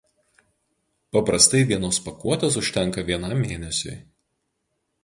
Paprastai 1.17 1.61
vienos 1.73 2.01
pakuotės 2.09 2.59
užtenka 2.63 3.05
vienam 3.13 3.39
mėnesiui. 3.47 3.97